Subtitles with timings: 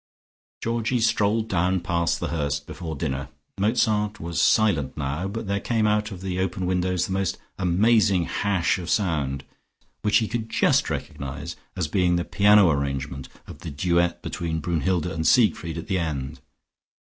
[0.63, 3.29] Georgie strolled down past The Hurst before dinner.
[3.59, 8.23] Mozart was silent now, but there came out of the open windows the most amazing
[8.23, 9.43] hash of sound,
[10.01, 15.05] which he could just recognise as being the piano arrangement of the duet between Brunnhilde
[15.05, 16.39] and Siegfried at the end.